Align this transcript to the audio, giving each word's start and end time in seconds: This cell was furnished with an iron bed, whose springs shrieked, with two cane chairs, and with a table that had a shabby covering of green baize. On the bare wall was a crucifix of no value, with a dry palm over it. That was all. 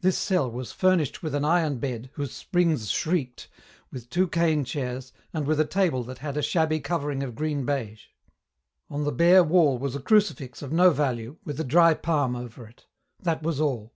This 0.00 0.16
cell 0.16 0.50
was 0.50 0.72
furnished 0.72 1.22
with 1.22 1.34
an 1.34 1.44
iron 1.44 1.76
bed, 1.80 2.08
whose 2.14 2.32
springs 2.32 2.88
shrieked, 2.90 3.46
with 3.92 4.08
two 4.08 4.26
cane 4.26 4.64
chairs, 4.64 5.12
and 5.34 5.46
with 5.46 5.60
a 5.60 5.66
table 5.66 6.02
that 6.04 6.16
had 6.20 6.38
a 6.38 6.42
shabby 6.42 6.80
covering 6.80 7.22
of 7.22 7.34
green 7.34 7.66
baize. 7.66 8.06
On 8.88 9.04
the 9.04 9.12
bare 9.12 9.44
wall 9.44 9.76
was 9.76 9.94
a 9.94 10.00
crucifix 10.00 10.62
of 10.62 10.72
no 10.72 10.88
value, 10.92 11.36
with 11.44 11.60
a 11.60 11.64
dry 11.64 11.92
palm 11.92 12.34
over 12.34 12.66
it. 12.66 12.86
That 13.22 13.42
was 13.42 13.60
all. 13.60 13.92